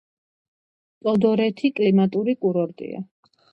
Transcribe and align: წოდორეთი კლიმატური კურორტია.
წოდორეთი 1.09 1.71
კლიმატური 1.81 2.37
კურორტია. 2.49 3.07